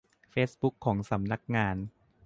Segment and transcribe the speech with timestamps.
[0.31, 1.75] เฟซบุ๊กของสำนักงาน